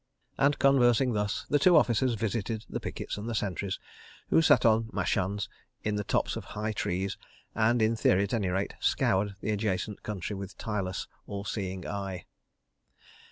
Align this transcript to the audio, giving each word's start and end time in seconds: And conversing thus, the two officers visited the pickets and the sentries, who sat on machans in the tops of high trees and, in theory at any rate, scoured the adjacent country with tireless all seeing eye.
And 0.35 0.57
conversing 0.57 1.13
thus, 1.13 1.45
the 1.47 1.59
two 1.59 1.77
officers 1.77 2.15
visited 2.15 2.65
the 2.67 2.79
pickets 2.79 3.17
and 3.19 3.29
the 3.29 3.35
sentries, 3.35 3.77
who 4.31 4.41
sat 4.41 4.65
on 4.65 4.89
machans 4.91 5.47
in 5.83 5.93
the 5.93 6.03
tops 6.03 6.35
of 6.35 6.43
high 6.43 6.71
trees 6.71 7.17
and, 7.53 7.83
in 7.83 7.95
theory 7.95 8.23
at 8.23 8.33
any 8.33 8.49
rate, 8.49 8.73
scoured 8.79 9.35
the 9.41 9.51
adjacent 9.51 10.01
country 10.01 10.35
with 10.35 10.57
tireless 10.57 11.07
all 11.27 11.43
seeing 11.43 11.85
eye. 11.85 12.25